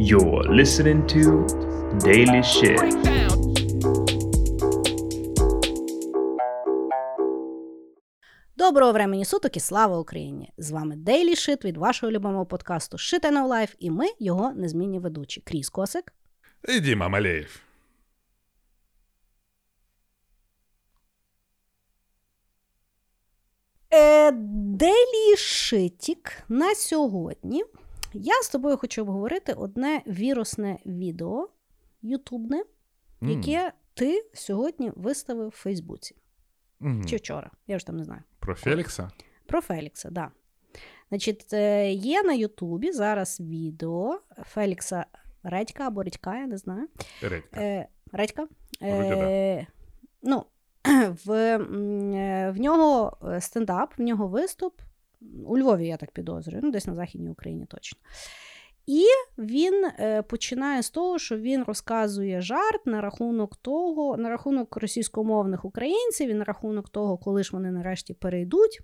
[0.00, 1.44] You're listening to
[1.98, 2.78] Daily Shit.
[8.56, 10.52] Доброго времені суток і слава Україні!
[10.58, 14.98] З вами Daily Shit від вашого любимого подкасту Shit Know Life і ми його незмінні
[14.98, 15.40] ведучі.
[15.40, 16.12] Кріс Косик.
[16.68, 17.60] І Діма Малеєв.
[23.90, 26.16] Е, Daily
[26.48, 27.64] на сьогодні.
[28.12, 31.48] Я з тобою хочу обговорити одне вірусне відео
[32.02, 32.64] ютубне,
[33.20, 36.16] яке ти сьогодні виставив в Фейсбуці.
[36.80, 37.04] Мгм.
[37.04, 37.50] Чи вчора?
[37.66, 38.22] Я ж там не знаю.
[38.38, 39.10] Про Фелікса?
[39.46, 40.30] Про Фелікса, да.
[41.08, 45.06] Значить, е, є на Ютубі зараз відео Фелікса
[45.42, 46.88] Редька або Редька, я не знаю.
[47.22, 47.60] Редька.
[47.60, 48.46] Е, Редька.
[48.82, 49.66] Е,
[50.22, 50.44] ну,
[51.24, 51.56] в, е,
[52.50, 54.80] в нього стендап, в нього виступ.
[55.46, 58.00] У Львові, я так підозрюю, ну, десь на Західній Україні точно.
[58.86, 59.04] І
[59.38, 65.64] він е, починає з того, що він розказує жарт на рахунок того, на рахунок російськомовних
[65.64, 68.80] українців і на рахунок того, коли ж вони нарешті перейдуть,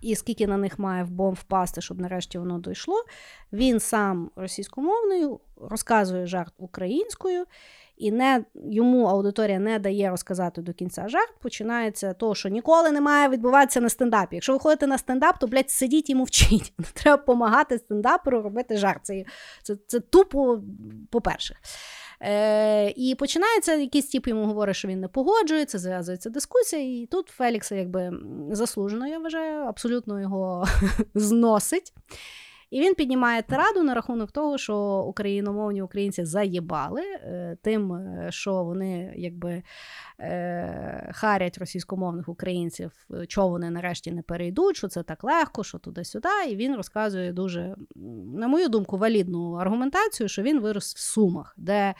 [0.00, 3.04] і скільки на них має в бомб впасти, щоб нарешті воно дійшло.
[3.52, 7.44] Він сам російськомовною розказує жарт українською,
[7.96, 11.34] і не, йому аудиторія не дає розказати до кінця жарт.
[11.40, 14.36] Починається то, що ніколи не має відбуватися на стендапі.
[14.36, 16.72] Якщо ви ходите на стендап, то блядь, сидіть і мовчіть.
[16.94, 19.00] Треба допомагати стендаперу робити жарт.
[19.02, 19.24] Це,
[19.62, 20.60] це, це тупо,
[21.10, 21.56] по-перше.
[22.20, 27.28] Е, і починається якийсь тип йому говорить, що він не погоджується, зв'язується дискусія, і тут
[27.28, 28.12] Фелікса якби
[28.50, 30.66] заслужено, я вважаю, абсолютно його
[31.14, 31.92] зносить.
[32.74, 38.64] І він піднімає тираду на рахунок того, що україномовні українці заєбали е, тим, е, що
[38.64, 39.62] вони якби
[40.20, 42.92] е, харять російськомовних українців,
[43.28, 46.28] чого вони нарешті не перейдуть, що це так легко, що туди-сюди.
[46.50, 47.74] І він розказує дуже,
[48.34, 51.94] на мою думку, валідну аргументацію, що він вирос в Сумах, де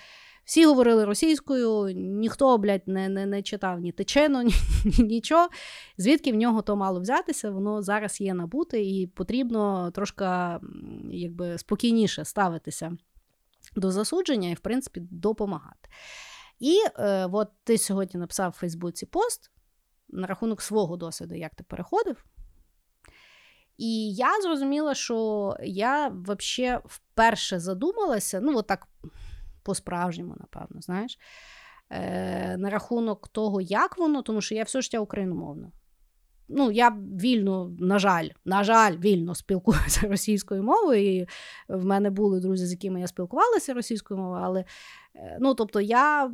[0.44, 5.48] всі говорили російською, ніхто, блядь, не, не, не читав ні течену, ні, ні, нічого.
[5.98, 10.24] Звідки в нього то мало взятися, воно зараз є набуте, і потрібно трошки
[11.10, 12.96] якби, спокійніше ставитися
[13.76, 15.88] до засудження і, в принципі, допомагати.
[16.58, 19.50] І е, от ти сьогодні написав в Фейсбуці пост
[20.08, 22.24] на рахунок свого досвіду, як ти переходив.
[23.76, 28.72] І я зрозуміла, що я взагалі вперше задумалася, ну, от
[29.64, 31.18] по-справжньому, напевно, знаєш,
[31.90, 35.72] е, на рахунок того, як воно, тому що я все життя україномовна.
[36.48, 41.16] Ну, я вільно, на жаль, на жаль, вільно спілкуюся російською мовою.
[41.16, 41.26] І
[41.68, 44.64] в мене були друзі, з якими я спілкувалася російською мовою, але
[45.14, 46.24] е, ну, тобто, я,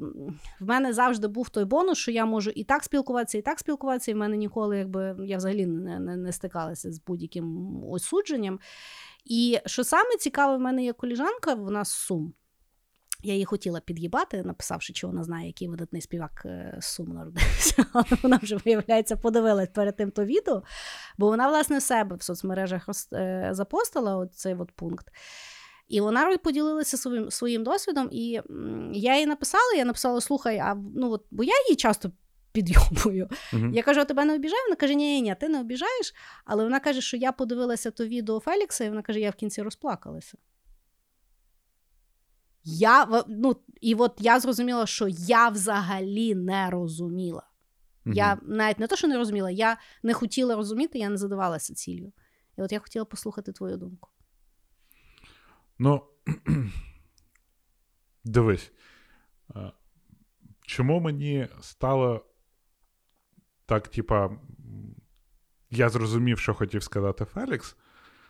[0.61, 4.11] в мене завжди був той бонус, що я можу і так спілкуватися, і так спілкуватися.
[4.11, 8.61] І в мене ніколи, якби я взагалі не, не, не стикалася з будь-яким осудженням.
[9.25, 12.35] І що саме цікаве, в мене є коліжанка, вона з Сум.
[13.23, 17.87] Я її хотіла під'їбати, написавши, що вона знає, який видатний співак е, Сум народився.
[17.93, 20.63] Але вона вже, виявляється, подивилась перед тим то відео,
[21.19, 25.07] бо вона, власне, в себе в соцмережах е, запостила цей от пункт.
[25.89, 28.41] І вона поділилася своїм, своїм досвідом, і
[28.93, 32.11] я їй написала, я написала: слухай, а ну от, бо я її часто
[32.53, 33.29] підйобую.
[33.53, 33.75] Мгм.
[33.75, 34.63] Я кажу, а тебе не обіжаю?
[34.65, 36.15] Вона каже, ні, ні, ні, ти не обіжаєш.
[36.45, 39.63] Але вона каже, що я подивилася то відео Фелікса, і вона каже, я в кінці
[39.63, 40.39] розплакалася.
[42.65, 47.43] Я, ну, і от я зрозуміла, що я взагалі не розуміла.
[48.05, 48.17] Мгм.
[48.17, 52.13] Я навіть не те, що не розуміла, я не хотіла розуміти, я не задавалася ціллю.
[52.59, 54.11] І от я хотіла послухати твою думку.
[55.79, 56.03] Ну,
[58.25, 58.73] дивись.
[59.57, 59.73] е,
[60.63, 62.25] Чому мені стало
[63.67, 64.31] так, типа,
[65.71, 67.77] я зрозумів, що хотів сказати Фелікс,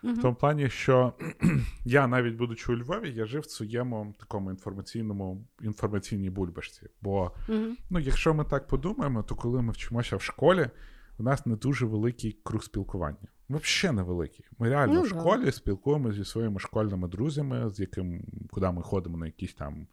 [0.03, 1.13] в тому плані, що
[1.85, 6.89] я навіть будучи у Львові, я жив в своєму такому інформаційному інформаційній бульбашці.
[7.01, 7.75] Бо Угу.
[7.89, 10.69] Ну, якщо ми так подумаємо, то коли ми вчимося в школі,
[11.17, 13.27] у нас не дуже великий круг спілкування.
[13.49, 14.45] Взагалі невеликий.
[14.59, 15.19] Ми реально Ну, в да.
[15.19, 19.87] школі спілкуємося зі своїми школьними друзями, з яким, куди ми ходимо на якісь там,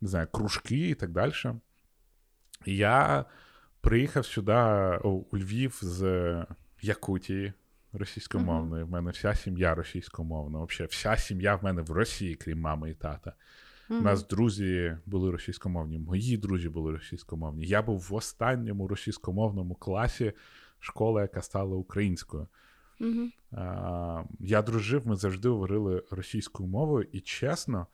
[0.00, 1.32] не знаю, кружки і так далі.
[2.66, 3.24] Я
[3.80, 4.52] приїхав сюди
[5.04, 6.46] у Львів з
[6.82, 7.52] Якутії
[7.94, 8.84] російськомовної.
[8.84, 10.64] В мене вся сім'я російськомовна.
[10.64, 13.32] Взагалі, вся сім'я в мене в Росії, крім мами і тата.
[13.90, 17.66] У нас друзі були російськомовні, мої друзі були російськомовні.
[17.66, 20.32] Я був в останньому російськомовному класі
[20.78, 22.48] школи, яка стала українською.
[23.00, 23.28] Угу.
[23.52, 27.86] А, я дружив, ми завжди говорили російською мовою, і чесно,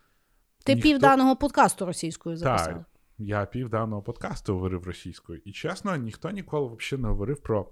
[0.64, 2.75] Ти ніхто- пів даного подкасту російською записав.
[2.75, 2.85] Так,
[3.19, 5.41] я пів даного подкасту говорив російською.
[5.44, 7.69] І чесно, ніхто ніколи взагалі не говорив про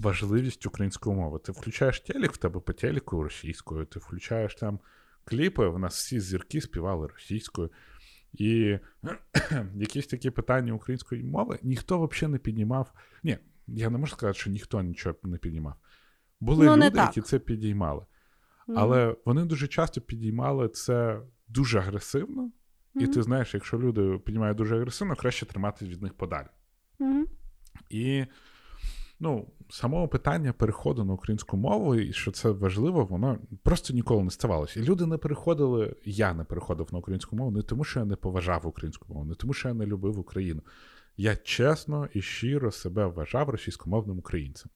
[0.00, 1.38] важливість української мови.
[1.38, 4.80] Ти включаєш телек, в тебе по телеку російською, ти включаєш там
[5.24, 7.70] кліпи, в нас всі зірки співали російською.
[8.32, 8.78] І
[9.74, 12.92] якісь такі питання української мови ніхто взагалі не піднімав.
[13.22, 15.74] Ні, я не можу сказати, що ніхто нічого не піднімав.
[16.40, 17.06] Були Ну, люди, так.
[17.06, 18.06] які це підіймали.
[18.66, 18.78] Мгм.
[18.78, 22.50] Але вони дуже часто підіймали це дуже агресивно.
[22.94, 26.46] І ти знаєш, якщо люди піднімають дуже агресивно, краще триматись від них подалі.
[26.98, 27.26] Мгм.
[27.90, 28.26] І
[29.20, 34.30] ну, самого питання переходу на українську мову, і що це важливо, воно просто ніколи не
[34.30, 34.80] ставалося.
[34.80, 38.16] І люди не переходили, я не переходив на українську мову не тому, що я не
[38.16, 40.62] поважав українську мову, не тому, що я не любив Україну.
[41.16, 44.70] Я чесно і щиро себе вважав російськомовним українцем.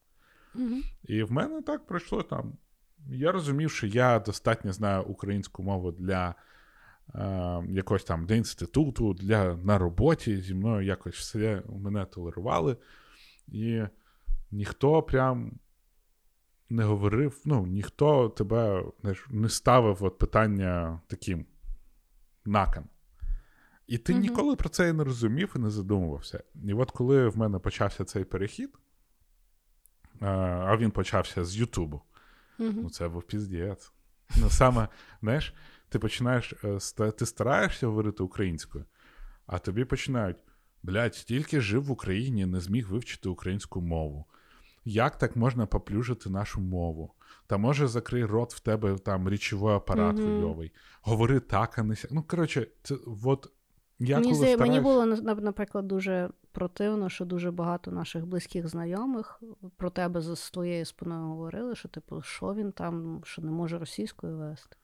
[0.55, 0.83] Мгм.
[1.05, 2.53] І в мене так пройшло там.
[3.11, 6.35] Я розумів, що я достатньо знаю українську мову для
[7.15, 10.37] е, якогось там для інституту, для на роботі.
[10.37, 12.77] Зі мною якось все мене толерували.
[13.49, 13.83] І
[14.55, 15.53] ніхто прям
[16.71, 21.47] не говорив, ну, ніхто тебе знаєш, не ставив от питання таким
[22.45, 22.85] накан.
[23.87, 24.23] І ти Мгм.
[24.23, 26.43] ніколи про це і не розумів і не задумувався.
[26.65, 28.79] І от коли в мене почався цей перехід,
[30.23, 32.03] е, а він почався з Ютубу.
[32.59, 32.81] Мгм.
[32.83, 33.93] Ну, це був піздець.
[34.37, 34.89] Ну, саме,
[35.21, 35.55] знаєш,
[35.89, 36.55] ти починаєш,
[37.01, 38.85] е, ти стараєшся говорити українською,
[39.47, 40.37] а тобі починають:
[40.83, 44.27] блядь, стільки жив в Україні, не зміг вивчити українську мову.
[44.85, 47.13] Як так можна поплюжити нашу мову?
[47.47, 50.25] Та може закрий рот в тебе там річовий апарат Мгм.
[50.25, 50.73] хуйовий.
[51.03, 52.11] Говори так, а не сяк.
[52.13, 52.95] Ну, коротше, це
[53.25, 53.53] от
[53.99, 59.43] я мені, коли здає- мені було наприклад дуже противно, що дуже багато наших близьких знайомих
[59.77, 63.79] про тебе за з твоєю спиною говорили, що типу, що він там, що не може
[63.79, 64.77] російською вести.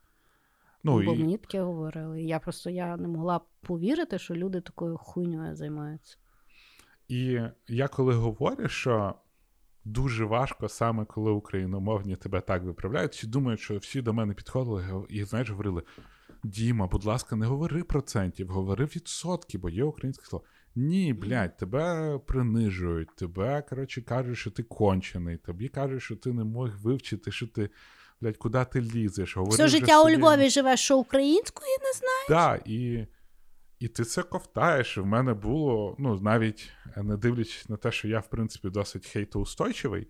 [0.85, 2.23] ну, Бо і, мені таке говорили.
[2.23, 6.17] Я просто я не могла повірити, що люди такою хуйньою займаються.
[7.09, 9.15] І я коли говорю, що
[9.85, 15.07] дуже важко саме коли україномовні тебе так виправляють, всі думають, що всі до мене підходили
[15.09, 15.83] і, знаєш, говорили:
[16.45, 20.45] Діма, будь ласка, не говори процентів, говори відсотки, бо є українське слово.
[20.75, 26.45] Ні, блядь, тебе принижують, тебе, коротше, кажуть, що ти кончений, тобі кажуть, що ти не
[26.45, 27.71] мог вивчити, що ти,
[28.21, 29.37] блядь, куди ти лізеш.
[29.37, 30.11] Говори Все життя у.
[30.11, 32.29] Львові живеш, що українською не знаю.
[32.29, 33.07] Так, і,
[33.81, 34.97] і ти це ковтаєш.
[34.97, 39.07] І в мене було, ну, навіть не дивлячись на те, що я, в принципі, досить
[39.07, 40.09] хейтоустойчивий,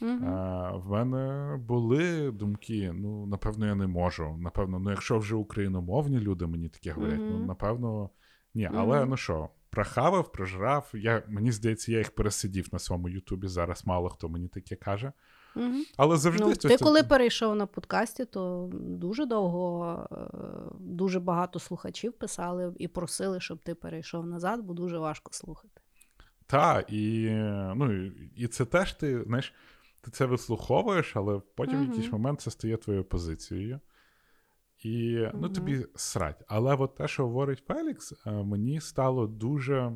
[0.00, 0.24] Мгм.
[0.28, 4.36] а, в мене були думки: ну, напевно, я не можу.
[4.40, 8.10] Напевно, ну, якщо вже україномовні люди мені таке говорять, ну, напевно,
[8.54, 8.70] ні.
[8.74, 9.10] Але Мгм.
[9.10, 10.90] ну що, прохавав, прожрав.
[10.94, 13.48] Я, мені здається, я їх пересидів на своєму Ютубі.
[13.48, 15.12] Зараз мало хто мені таке каже.
[15.54, 15.84] Мгм.
[15.96, 20.16] Але завжди Ну, ти це- коли перейшов на подкасті, то дуже довго е,
[20.80, 25.80] дуже багато слухачів писали і просили, щоб ти перейшов назад, бо дуже важко слухати.
[26.46, 27.30] Та, і,
[27.76, 29.54] ну, і- це теж ти, знаєш,
[30.00, 33.80] ти це вислуховуєш, але потім в якийсь момент це стає твоєю позицією.
[34.82, 36.44] І ну, тобі срать.
[36.48, 39.92] Але от те, що говорить Фелікс, е, мені стало дуже,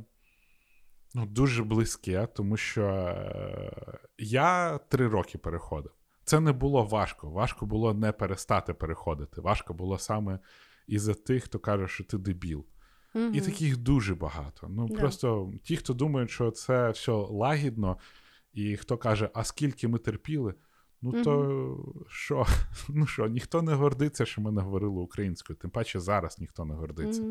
[1.15, 5.93] ну, дуже близьке, тому що е, я три роки переходив.
[6.25, 7.31] Це не було важко.
[7.31, 9.41] Важко було не перестати переходити.
[9.41, 10.39] Важко було саме
[10.87, 12.67] із-за тих, хто каже, що ти дебіл.
[13.33, 14.69] І таких дуже багато.
[14.69, 14.95] Ну Да.
[14.95, 17.99] просто ті, хто думають, що це все лагідно,
[18.53, 20.55] і хто каже, а скільки ми терпіли,
[21.03, 22.47] ну то що?
[22.89, 26.75] Ну що, ніхто не гордиться, що ми не говорили українською, тим паче зараз ніхто не
[26.75, 27.23] гордиться.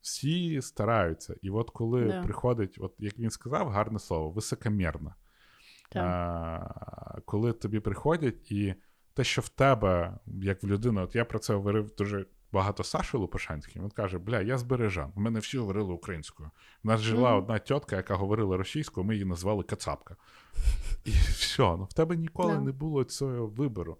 [0.00, 1.36] Всі стараються.
[1.42, 2.22] І от коли Да.
[2.22, 5.14] приходить, от як він сказав, гарне слово, високомірно.
[5.92, 6.00] Да.
[6.00, 8.74] А, коли тобі приходять, і
[9.14, 12.90] те, що в тебе, як в людини, от я про це говорив дуже багато з
[12.90, 16.50] Сашою Лопушанським, він каже: Бля, я з Бережан, в мене всі говорили українською.
[16.84, 17.38] У нас жила Мгм.
[17.42, 20.16] одна тітка, яка говорила російською, ми її назвали Кацапка.
[21.04, 22.60] І все, ну в тебе ніколи Да.
[22.60, 23.98] не було цього вибору.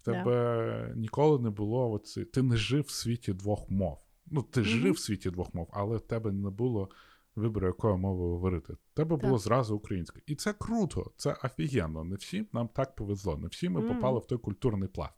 [0.00, 2.24] В тебе ніколи не було оці...
[2.24, 3.98] Ти не жив в світі двох мов.
[4.26, 4.68] Ну, ти Мгм.
[4.68, 6.88] жив в світі двох мов, але в тебе не було
[7.36, 8.72] вибору, якою мовою говорити.
[8.72, 10.20] В тебе було зразу українська.
[10.26, 12.04] І це круто, це офігенно.
[12.04, 13.36] Не всім нам так повезло.
[13.36, 13.94] Не всі ми Мгм.
[13.94, 15.14] попали в той культурний пласт.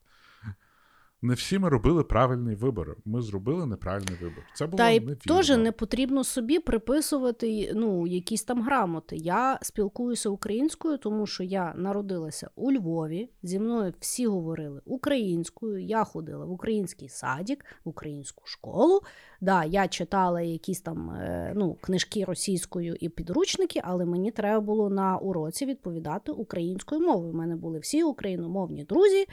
[1.23, 2.97] Не всі ми робили правильний вибір.
[3.05, 4.45] Ми зробили неправильний вибір.
[4.55, 9.17] Це було Та й теж не потрібно собі приписувати ну, якісь там грамоти.
[9.17, 13.31] Я спілкуюся українською, тому що я народилася у Львові.
[13.43, 15.79] Зі мною всі говорили українською.
[15.79, 19.00] Я ходила в український садик, в українську школу.
[19.41, 24.91] Да, я читала якісь там е, ну, книжки російською і підручники, але мені треба було
[24.91, 27.33] на уроці відповідати українською мовою.
[27.33, 29.27] У мене були всі україномовні друзі.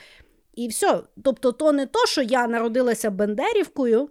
[0.58, 1.02] І все.
[1.24, 4.10] Тобто, то не то, що я народилася Бендерівкою,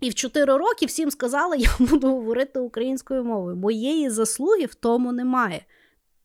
[0.00, 3.56] і в 4 роки всім сказала, я буду говорити українською мовою.
[3.56, 5.64] Моєї заслуги в тому немає.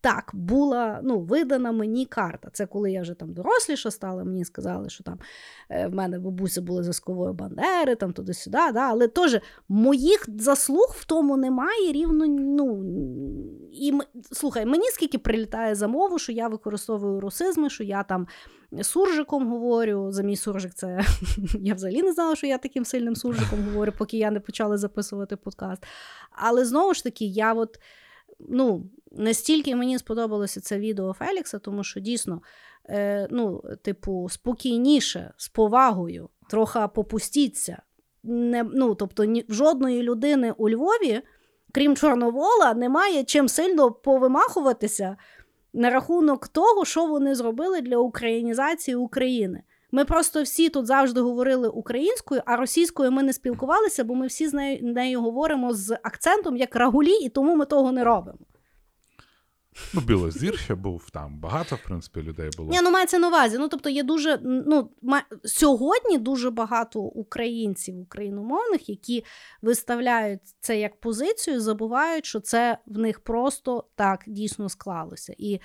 [0.03, 2.49] Так була ну, видана мені карта.
[2.53, 5.19] Це коли я вже там доросліша стала, мені сказали, що там
[5.69, 8.57] е, в мене бабуся були зв'язкової бандери, там туди-сюди.
[8.73, 8.89] Да?
[8.89, 12.25] Але теж моїх заслуг в тому немає рівно.
[12.27, 12.83] ну,
[13.71, 13.93] і
[14.31, 18.27] Слухай, мені скільки прилітає за мову, що я використовую русизми, що я там
[18.81, 20.11] суржиком говорю.
[20.11, 20.99] За мій суржик, це
[21.59, 25.35] я взагалі не знала, що я таким сильним суржиком говорю, поки я не почала записувати
[25.35, 25.83] подкаст.
[26.31, 27.79] Але знову ж таки, я от.
[28.39, 28.83] Ну,
[29.15, 32.41] Настільки мені сподобалося це відео Фелікса, тому що дійсно,
[32.89, 37.81] е, ну, типу, спокійніше, з повагою, трохи попустіться.
[38.23, 41.21] Не, ну, Тобто, ні, жодної людини у Львові,
[41.71, 45.17] крім Чорновола, немає чим сильно повимахуватися
[45.73, 49.63] на рахунок того, що вони зробили для українізації України.
[49.95, 54.47] Ми просто всі тут завжди говорили українською, а російською ми не спілкувалися, бо ми всі
[54.47, 58.39] з нею, нею говоримо з акцентом як рагулі, і тому ми того не робимо.
[59.93, 62.69] Ну, Білозір ще був там, багато, в принципі, людей було.
[62.69, 63.57] Ні, ну мається на увазі.
[63.57, 64.89] Ну, тобто, є дуже ну,
[65.43, 69.25] сьогодні дуже багато українців, україномовних, які
[69.61, 75.35] виставляють це як позицію, забувають, що це в них просто так дійсно склалося.
[75.37, 75.59] І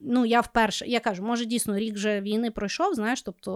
[0.00, 3.52] ну, я вперше, я кажу, може, дійсно рік вже війни пройшов, знаєш, тобто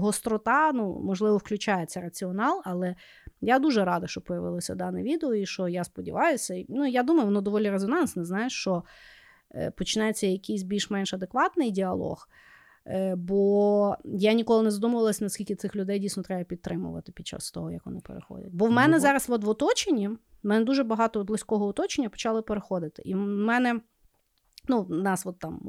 [0.00, 2.94] гострота, ну, можливо, включається раціонал, але
[3.40, 7.40] я дуже рада, що появилося дане відео, і що я сподіваюся, ну я думаю, воно
[7.40, 8.82] доволі резонансне, знаєш, що
[9.54, 12.28] е, почнеться якийсь більш-менш адекватний діалог.
[12.86, 17.70] Е, бо я ніколи не задумувалася, наскільки цих людей дійсно треба підтримувати під час того,
[17.70, 18.52] як вони переходять.
[18.52, 22.42] Бо в мене ну, зараз от в оточенні, в мене дуже багато близького оточення почали
[22.42, 23.02] переходити.
[23.04, 23.80] І в мене
[24.68, 25.60] Ну, нас от там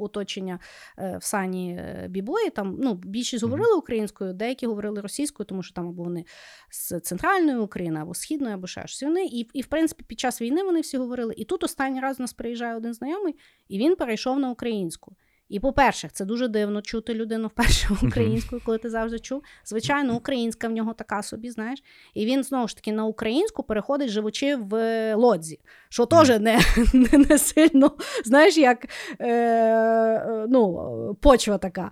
[0.00, 0.58] оточення
[0.98, 5.74] е, в сані е, бібої, там ну, більшість говорили українською, деякі говорили російською, тому що
[5.74, 6.24] там або вони
[6.70, 9.02] з центральної України, або східної, або ще щось.
[9.02, 11.34] Вони, і, і, в принципі, під час війни вони всі говорили.
[11.36, 13.34] І тут останній раз у нас приїжджає один знайомий,
[13.68, 15.16] і він перейшов на українську.
[15.54, 19.42] І, по-перше, це дуже дивно чути людину вперше українською, коли ти завжди чув.
[19.64, 21.82] Звичайно, українська в нього така собі, знаєш.
[22.14, 26.60] І він знову ж таки на українську переходить живучи в лодзі, що теж не
[26.94, 27.92] не, не сильно,
[28.24, 28.86] знаєш, як
[29.20, 31.90] е, ну, почва така.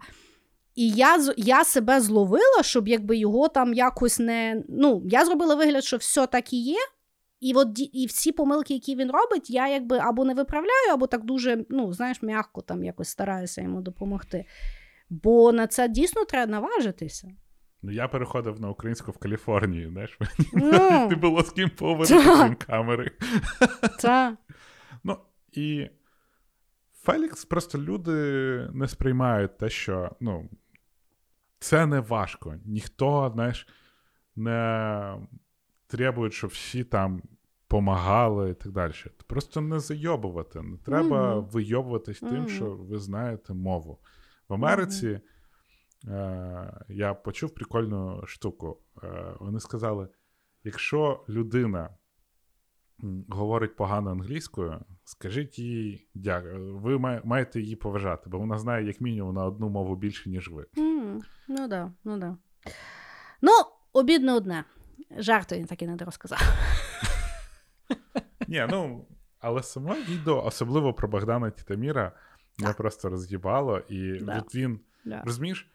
[0.74, 4.62] І я я себе зловила, щоб якби його там якось не.
[4.68, 6.78] Ну, я зробила вигляд, що все так і є.
[7.42, 11.24] І от і всі помилки, які він робить, я якби або не виправляю, або так
[11.24, 14.44] дуже, ну, знаєш, м'яко там якось стараюся йому допомогти.
[15.10, 17.28] Бо на це дійсно треба наважитися.
[17.82, 20.18] Ну, я переходив на українську в Каліфорнії, знаєш,
[20.52, 23.10] ну, не було з ким поговорити камери.
[25.04, 25.16] Ну,
[25.52, 25.88] і
[27.02, 28.12] Фелікс просто люди
[28.72, 30.48] не сприймають те, що ну,
[31.58, 32.54] це не важко.
[32.64, 33.68] Ніхто, знаєш,
[34.36, 35.16] не
[35.86, 37.22] требують, щоб всі там
[37.72, 38.92] помагали і так далі.
[39.26, 40.62] Просто не зайобувати.
[40.62, 41.50] Не треба mm-hmm.
[41.50, 42.30] вийобуватись mm-hmm.
[42.30, 43.98] тим, що ви знаєте мову.
[44.48, 45.20] В Америці
[46.04, 46.14] mm-hmm.
[46.14, 48.78] е, я почув прикольну штуку.
[49.02, 50.08] Е, Вони сказали:
[50.64, 51.88] якщо людина
[53.28, 56.78] говорить погано англійською, скажіть їй дякую.
[56.78, 60.66] Ви маєте її поважати, бо вона знає, як мінімум, на одну мову більше, ніж ви.
[61.48, 62.36] Ну да, ну да.
[63.42, 63.52] Ну,
[63.92, 64.64] обідне одне.
[65.18, 66.38] Жарту він так і не розказав.
[68.48, 69.04] Ні, ну,
[69.40, 72.12] але саме відео, особливо про Богдана Тітаміра,
[72.58, 74.38] мене просто роз'їбало, і да.
[74.38, 75.22] от він да.
[75.24, 75.68] розумієш.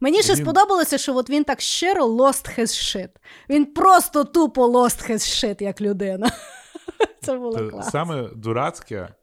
[0.00, 0.42] Мені ще він...
[0.42, 3.08] сподобалося, що от він так щиро lost his shit.
[3.48, 6.30] Він просто тупо lost his shit, як людина.
[7.22, 7.90] Це було класно.
[7.90, 9.14] Саме дурацьке,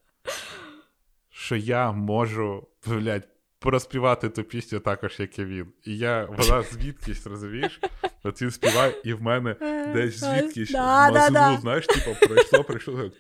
[1.29, 3.27] що я можу, блядь,
[3.63, 5.67] проспівати ту пісню також, як і він.
[5.85, 7.79] І я вона звідкись, розумієш?
[8.23, 9.55] От він співає, і в мене
[9.93, 13.11] десь звідкись да, мозгу, да, знаєш, типу, пройшло, прийшло.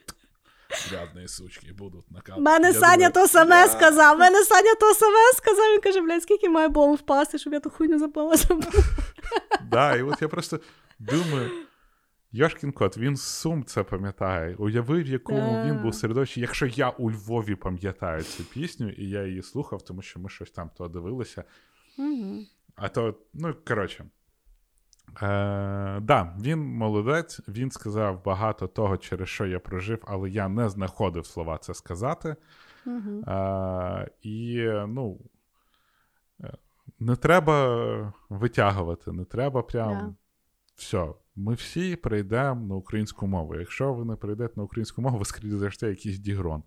[0.91, 2.41] Рядні сучки будуть накати.
[2.41, 3.67] Мене я Саня думаю, то саме я...
[3.67, 4.19] сказав.
[4.19, 5.73] Мене Саня то саме сказав.
[5.73, 8.35] Він каже, блядь, скільки має бомб впасти, щоб я ту хуйню запала.
[9.71, 10.59] Да, і от я просто
[10.99, 11.51] думаю.
[12.35, 14.55] Йошкін кот, він сум це пам'ятає.
[14.55, 15.65] Уявив, в якому yeah.
[15.65, 16.41] він був середовищі.
[16.41, 20.51] Якщо я у Львові пам'ятаю цю пісню, і я її слухав, тому що ми щось
[20.51, 21.43] там то дивилися.
[21.99, 22.45] Mm-hmm.
[22.75, 24.05] А то, ну, коротше.
[25.21, 30.69] Е, да, він молодець, він сказав багато того, через що я прожив, але я не
[30.69, 32.35] знаходив слова це сказати.
[32.85, 33.29] Mm-hmm.
[33.29, 35.19] Е, і, ну,
[36.43, 36.53] е,
[36.99, 39.91] не треба витягувати, не треба прям.
[39.91, 40.13] Yeah.
[40.75, 43.55] Все, ми всі прийдемо на українську мову.
[43.55, 46.63] Якщо ви не прийдете на українську мову, ви скрізь завжди якийсь дігрон.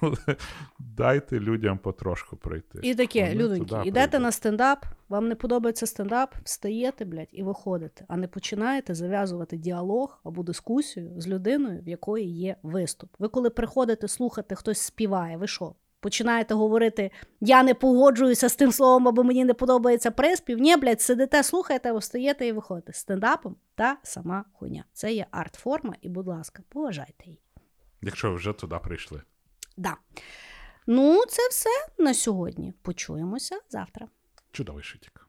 [0.00, 0.16] Але
[0.78, 2.78] дайте людям потрошку пройти.
[2.82, 8.16] І таке, людоньки, йдете на стендап, Вам не подобається стендап, встаєте, блядь, і виходите, а
[8.16, 13.10] не починаєте зав'язувати діалог або дискусію з людиною, в якої є виступ.
[13.18, 15.74] Ви коли приходите слухати, хтось співає, ви що?
[16.02, 20.58] Починаєте говорити, я не погоджуюся з тим словом, або мені не подобається приспів.
[20.58, 22.92] Ні, блядь, сидите, слухаєте, встаєте і виходите.
[22.92, 24.84] Стендапом та сама хуйня.
[24.92, 27.40] Це є арт-форма, і, будь ласка, поважайте її.
[28.00, 29.22] Якщо ви вже туди прийшли.
[29.76, 29.96] Да.
[30.86, 32.74] Ну, це все на сьогодні.
[32.82, 34.08] Почуємося завтра.
[34.52, 35.21] Чудовий шитік.